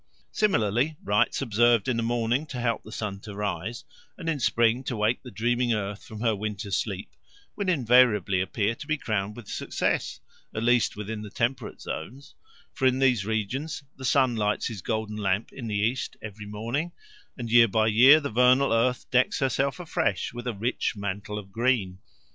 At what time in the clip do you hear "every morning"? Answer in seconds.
16.19-16.93